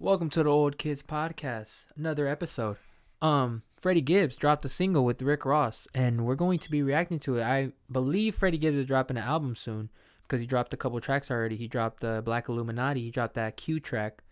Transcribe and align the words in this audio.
Welcome 0.00 0.30
to 0.30 0.44
the 0.44 0.48
Old 0.48 0.78
Kids 0.78 1.02
Podcast, 1.02 1.86
another 1.96 2.28
episode. 2.28 2.76
Um, 3.20 3.64
Freddie 3.80 4.00
Gibbs 4.00 4.36
dropped 4.36 4.64
a 4.64 4.68
single 4.68 5.04
with 5.04 5.20
Rick 5.20 5.44
Ross, 5.44 5.88
and 5.92 6.24
we're 6.24 6.36
going 6.36 6.60
to 6.60 6.70
be 6.70 6.84
reacting 6.84 7.18
to 7.18 7.38
it. 7.38 7.42
I 7.42 7.72
believe 7.90 8.36
Freddie 8.36 8.58
Gibbs 8.58 8.76
is 8.76 8.86
dropping 8.86 9.16
an 9.16 9.24
album 9.24 9.56
soon 9.56 9.90
because 10.22 10.40
he 10.40 10.46
dropped 10.46 10.72
a 10.72 10.76
couple 10.76 11.00
tracks 11.00 11.32
already. 11.32 11.56
He 11.56 11.66
dropped 11.66 11.98
the 11.98 12.22
Black 12.24 12.48
Illuminati, 12.48 13.02
he 13.02 13.10
dropped 13.10 13.34
that 13.34 13.56
Q 13.56 13.80
track, 13.80 14.22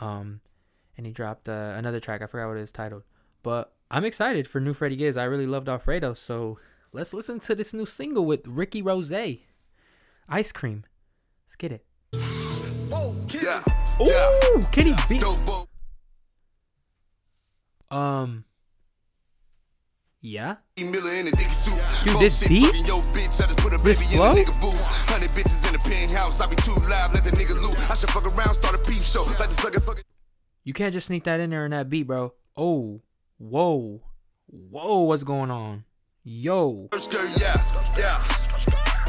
um, 0.00 0.40
and 0.96 1.04
he 1.04 1.12
dropped 1.12 1.46
uh, 1.46 1.74
another 1.76 2.00
track. 2.00 2.22
I 2.22 2.26
forgot 2.26 2.48
what 2.48 2.56
it 2.56 2.62
is 2.62 2.72
titled, 2.72 3.02
but 3.42 3.74
I'm 3.90 4.06
excited 4.06 4.48
for 4.48 4.62
new 4.62 4.72
Freddie 4.72 4.96
Gibbs. 4.96 5.18
I 5.18 5.24
really 5.24 5.46
loved 5.46 5.68
Alfredo, 5.68 6.14
so 6.14 6.58
let's 6.90 7.12
listen 7.12 7.38
to 7.40 7.54
this 7.54 7.74
new 7.74 7.84
single 7.84 8.24
with 8.24 8.48
Ricky 8.48 8.80
Ross, 8.80 9.12
Ice 9.12 10.52
Cream. 10.52 10.84
Let's 11.44 11.56
get 11.56 11.70
it. 11.70 11.84
Yeah. 13.28 13.62
Ooh, 14.00 14.60
can 14.72 14.86
he 14.86 14.94
beat? 15.08 15.22
Um. 17.90 18.44
Yeah. 20.20 20.56
Miller 20.78 21.12
in 21.14 21.26
a 21.28 21.30
dicky. 21.32 21.50
Dude, 22.04 22.20
this 22.20 22.46
beat? 22.46 22.62
Yo, 22.86 23.00
bitch, 23.12 23.42
I 23.42 23.46
just 23.46 23.58
put 23.58 23.74
a 23.74 23.78
This 23.82 24.00
baby 24.00 24.16
flow? 24.16 24.30
in 24.32 24.38
a 24.38 24.40
nigga 24.42 24.60
booth. 24.60 24.80
Hundred 25.10 25.30
bitches 25.30 25.66
in 25.66 25.72
the 25.74 25.78
penthouse. 25.80 26.40
I 26.40 26.48
be 26.48 26.56
too 26.56 26.72
live, 26.88 27.12
let 27.12 27.24
the 27.24 27.30
nigga 27.32 27.54
loot. 27.60 27.76
I 27.90 27.94
should 27.96 28.10
fuck 28.10 28.24
around, 28.24 28.54
start 28.54 28.74
a 28.76 28.78
peep 28.90 29.02
show. 29.02 29.22
Like 29.38 29.48
the 29.50 29.54
sucker 29.54 29.80
fucking. 29.80 30.04
You 30.64 30.72
can't 30.72 30.92
just 30.92 31.08
sneak 31.08 31.24
that 31.24 31.40
in 31.40 31.50
there 31.50 31.64
in 31.64 31.72
that 31.72 31.90
beat, 31.90 32.04
bro. 32.04 32.32
Oh, 32.56 33.02
whoa, 33.38 34.00
whoa, 34.46 35.00
what's 35.02 35.24
going 35.24 35.50
on? 35.50 35.84
Yo, 36.24 36.88
First 36.92 37.10
girl, 37.10 37.26
yeah, 37.36 37.56
yeah. 37.98 38.16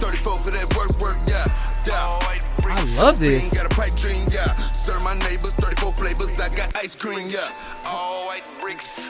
34 0.02 0.40
for 0.40 0.49
that 0.49 0.76
work, 0.76 0.99
work, 0.99 1.18
yeah, 1.27 1.45
yeah. 1.85 2.20
I 2.65 2.81
love 2.98 3.20
this. 3.20 3.54
Serve 4.83 5.01
my 5.01 5.13
neighbors, 5.13 5.53
34 5.53 5.93
flavors. 5.93 6.37
I 6.41 6.49
got 6.49 6.75
ice 6.75 6.93
cream, 6.93 7.29
yeah. 7.29 7.47
All 7.85 8.27
white 8.27 8.43
bricks. 8.59 9.07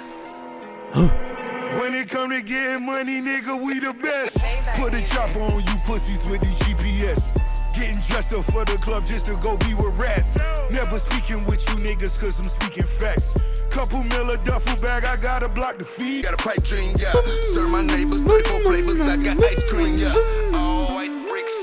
When 0.93 1.95
it 1.95 2.09
come 2.11 2.29
to 2.29 2.43
getting 2.43 2.85
money, 2.85 3.19
nigga, 3.21 3.57
we 3.57 3.79
the 3.79 3.91
best. 3.99 4.37
Put 4.77 4.93
a 4.93 5.01
chopper 5.01 5.39
on 5.39 5.63
you 5.65 5.73
pussies 5.87 6.29
with 6.29 6.41
the 6.41 6.53
GPS. 6.61 7.33
Getting 7.73 7.99
dressed 8.05 8.35
up 8.35 8.45
for 8.45 8.63
the 8.65 8.77
club 8.85 9.07
just 9.07 9.25
to 9.25 9.35
go 9.37 9.57
be 9.57 9.73
with 9.73 9.97
rats. 9.97 10.37
Never 10.69 10.99
speaking 10.99 11.43
with 11.45 11.67
you 11.67 11.73
niggas 11.81 12.21
cause 12.21 12.39
I'm 12.39 12.49
speaking 12.49 12.83
facts. 12.83 13.65
Couple 13.71 14.03
miller 14.03 14.37
duffel 14.45 14.75
bag, 14.75 15.05
I 15.05 15.17
gotta 15.17 15.49
block 15.49 15.79
the 15.79 15.85
feed. 15.85 16.25
Got 16.25 16.35
a 16.35 16.37
pipe 16.37 16.61
dream, 16.61 16.93
yeah. 16.99 17.13
Serve 17.49 17.71
my 17.71 17.81
neighbors, 17.81 18.21
34 18.21 18.59
flavors. 18.61 19.01
I 19.01 19.17
got 19.17 19.43
ice 19.43 19.63
cream, 19.63 19.97
yeah. 19.97 20.13
All 20.53 20.93
white 20.93 21.09
bricks. 21.27 21.57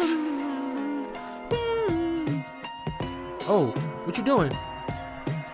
oh, 3.47 3.73
what 4.05 4.17
you 4.17 4.25
doing? 4.25 4.53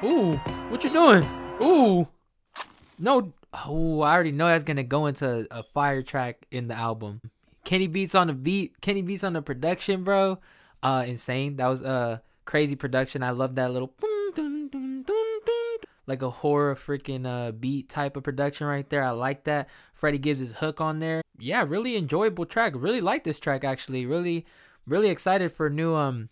Ooh, 0.05 0.37
what 0.69 0.85
you 0.85 0.91
doing? 0.91 1.25
Ooh, 1.63 2.07
no, 2.99 3.33
oh, 3.53 4.01
I 4.01 4.15
already 4.15 4.33
know 4.33 4.47
that's 4.47 4.65
gonna 4.65 4.85
go 4.85 5.07
into 5.07 5.47
a 5.51 5.63
fire 5.63 6.03
track 6.03 6.47
in 6.51 6.69
the 6.69 6.75
album. 6.75 7.21
Kenny 7.65 7.89
Beats 7.89 8.15
on 8.15 8.29
the 8.29 8.33
beat, 8.33 8.81
Kenny 8.81 9.03
Beats 9.03 9.25
on 9.25 9.33
the 9.33 9.43
production, 9.43 10.05
bro. 10.05 10.39
Uh, 10.83 11.05
insane. 11.07 11.57
That 11.57 11.67
was 11.67 11.83
a 11.83 12.23
crazy 12.45 12.77
production. 12.77 13.23
I 13.23 13.31
love 13.31 13.57
that 13.57 13.73
little 13.73 13.93
like 16.07 16.23
a 16.23 16.31
horror 16.31 16.77
freaking 16.77 17.27
uh 17.27 17.51
beat 17.51 17.89
type 17.89 18.17
of 18.17 18.23
production 18.23 18.67
right 18.67 18.89
there. 18.89 19.03
I 19.03 19.11
like 19.11 19.45
that. 19.45 19.69
Freddie 19.93 20.19
gives 20.19 20.41
his 20.41 20.53
hook 20.53 20.81
on 20.81 21.01
there. 21.01 21.23
Yeah, 21.39 21.65
really 21.67 21.97
enjoyable 21.97 22.47
track. 22.47 22.73
Really 22.77 23.01
like 23.01 23.25
this 23.25 23.41
track 23.41 23.65
actually. 23.65 24.07
Really, 24.07 24.47
really 24.87 25.09
excited 25.09 25.51
for 25.51 25.69
new 25.69 25.95
um 25.95 26.29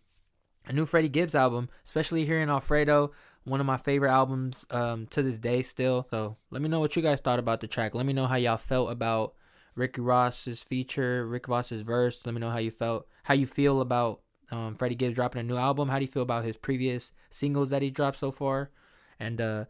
a 0.67 0.73
new 0.73 0.87
Freddie 0.87 1.09
Gibbs 1.09 1.35
album, 1.35 1.69
especially 1.85 2.25
hearing 2.25 2.49
Alfredo, 2.49 3.13
one 3.45 3.61
of 3.61 3.67
my 3.67 3.77
favorite 3.77 4.11
albums 4.11 4.65
um 4.71 5.07
to 5.09 5.23
this 5.23 5.39
day 5.39 5.63
still. 5.63 6.07
So 6.11 6.37
let 6.51 6.63
me 6.63 6.69
know 6.69 6.81
what 6.81 6.97
you 6.97 7.03
guys 7.03 7.21
thought 7.21 7.39
about 7.39 7.61
the 7.61 7.69
track. 7.69 7.95
Let 7.95 8.07
me 8.07 8.13
know 8.13 8.27
how 8.27 8.37
y'all 8.37 8.57
felt 8.57 8.91
about 8.91 9.35
Ricky 9.75 10.01
Ross's 10.01 10.63
feature, 10.63 11.27
Rick 11.27 11.49
Ross's 11.49 11.83
verse. 11.83 12.25
Let 12.25 12.35
me 12.35 12.41
know 12.41 12.51
how 12.51 12.59
you 12.59 12.71
felt, 12.71 13.07
how 13.25 13.35
you 13.35 13.47
feel 13.47 13.81
about 13.81 14.21
um, 14.51 14.77
Freddie 14.77 14.95
Gibbs 14.95 15.17
dropping 15.17 15.41
a 15.41 15.45
new 15.45 15.57
album. 15.57 15.89
How 15.89 15.99
do 15.99 16.05
you 16.05 16.11
feel 16.11 16.23
about 16.23 16.45
his 16.45 16.57
previous 16.57 17.13
singles 17.31 17.71
that 17.71 17.83
he 17.83 17.91
dropped 17.91 18.19
so 18.19 18.31
far? 18.31 18.71
And 19.19 19.41
uh, 19.41 19.65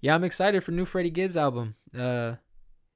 yeah, 0.00 0.14
I'm 0.14 0.24
excited 0.24 0.62
for 0.64 0.72
new 0.72 0.84
Freddie 0.84 1.10
Gibbs 1.10 1.36
album. 1.36 1.74
Uh, 1.96 2.36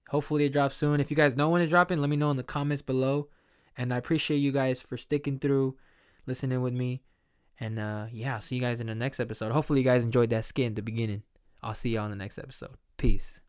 hopefully 0.09 0.45
it 0.45 0.53
drops 0.53 0.77
soon. 0.77 1.01
If 1.01 1.11
you 1.11 1.17
guys 1.17 1.37
know 1.37 1.51
when 1.51 1.63
it's 1.63 1.71
dropping, 1.71 2.01
let 2.01 2.11
me 2.11 2.17
know 2.17 2.31
in 2.31 2.37
the 2.37 2.43
comments 2.43 2.83
below. 2.83 3.29
And 3.77 3.93
I 3.93 3.99
appreciate 3.99 4.39
you 4.39 4.53
guys 4.53 4.81
for 4.81 4.97
sticking 4.97 5.39
through, 5.39 5.77
listening 6.27 6.63
with 6.63 6.73
me. 6.73 7.03
And 7.61 7.79
uh, 7.79 8.07
yeah, 8.11 8.37
I'll 8.37 8.41
see 8.41 8.57
you 8.57 8.61
guys 8.61 8.81
in 8.81 8.89
the 8.89 8.95
next 8.95 9.21
episode. 9.21 9.53
Hopefully 9.53 9.81
you 9.81 9.85
guys 9.85 10.03
enjoyed 10.03 10.31
that 10.31 10.45
skit 10.45 10.67
in 10.67 10.75
the 10.75 10.83
beginning. 10.83 11.23
I'll 11.63 11.75
see 11.75 11.91
y'all 11.91 12.05
in 12.05 12.11
the 12.11 12.17
next 12.17 12.39
episode. 12.39 12.77
Peace. 12.97 13.41